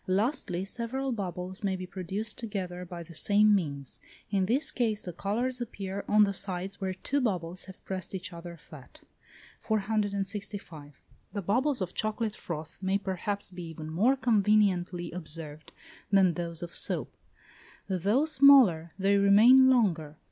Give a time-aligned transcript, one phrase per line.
[0.07, 3.99] Lastly, several bubbles may be produced together by the same means;
[4.31, 8.33] in this case the colours appear on the sides where two bubbles have pressed each
[8.33, 9.01] other flat.
[9.59, 10.99] 465.
[11.33, 15.71] The bubbles of chocolate froth may perhaps be even more conveniently observed
[16.11, 17.15] than those of soap;
[17.87, 20.17] though smaller, they remain longer.